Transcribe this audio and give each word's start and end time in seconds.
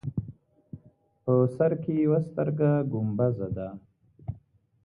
په 1.23 1.33
سر 1.55 1.71
کې 1.83 1.93
یوه 2.05 2.19
ستره 2.27 2.71
ګومبزه 2.91 3.47
ده. 3.57 3.67